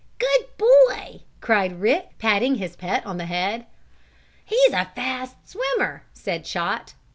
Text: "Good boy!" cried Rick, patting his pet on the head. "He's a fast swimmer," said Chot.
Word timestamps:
"Good 0.17 0.47
boy!" 0.57 1.21
cried 1.41 1.79
Rick, 1.79 2.17
patting 2.17 2.55
his 2.55 2.75
pet 2.75 3.05
on 3.05 3.17
the 3.17 3.27
head. 3.27 3.67
"He's 4.43 4.73
a 4.73 4.85
fast 4.95 5.35
swimmer," 5.47 6.05
said 6.11 6.43
Chot. 6.43 6.95